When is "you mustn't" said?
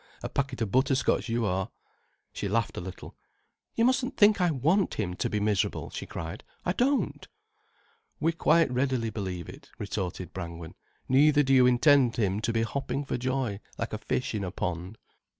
3.75-4.17